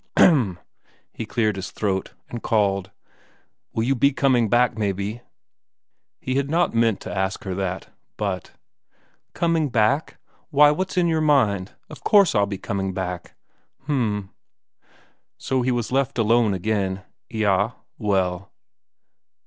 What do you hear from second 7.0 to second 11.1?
to ask her that, but.... "Coming back? Why, what's in